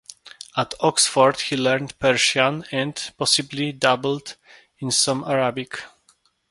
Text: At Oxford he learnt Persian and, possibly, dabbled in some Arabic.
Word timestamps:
At 0.57 0.73
Oxford 0.79 1.39
he 1.41 1.55
learnt 1.55 1.99
Persian 1.99 2.65
and, 2.71 2.95
possibly, 3.19 3.71
dabbled 3.71 4.35
in 4.79 4.89
some 4.89 5.23
Arabic. 5.23 5.79